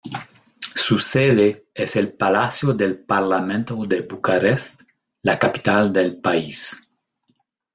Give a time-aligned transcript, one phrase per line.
[0.75, 4.81] Su sede es el Palacio del Parlamento de Bucarest,
[5.21, 6.91] la capital del país.